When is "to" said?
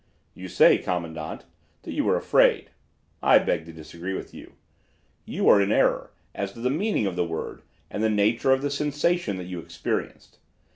3.67-3.71, 6.53-6.59